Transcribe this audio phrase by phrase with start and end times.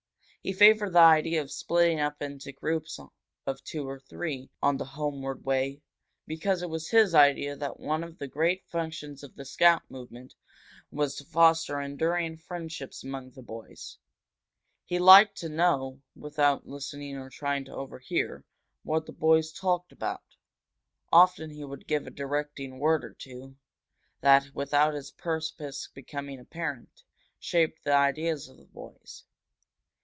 [0.43, 2.99] He favored the idea of splitting up into groups
[3.45, 5.83] of two or three on the homeward way,
[6.25, 10.33] because it was his idea that one of the great functions of the Scout movement
[10.89, 13.99] was to foster enduring friendships among the boys.
[14.83, 18.43] He liked to know, without listening or trying to overhear,
[18.81, 20.23] what the boys talked about;
[21.13, 23.57] often he would give a directing word or two,
[24.21, 27.03] that, without his purpose becoming apparent,
[27.37, 29.23] shaped the ideas of the boys.